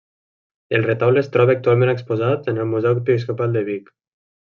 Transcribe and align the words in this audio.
El 0.77 0.85
Retaule 0.87 1.21
es 1.25 1.29
troba 1.35 1.55
actualment 1.57 1.93
exposat 1.95 2.53
en 2.55 2.61
el 2.65 2.73
Museu 2.75 3.01
Episcopal 3.07 3.59
de 3.59 3.67
Vic. 3.73 3.97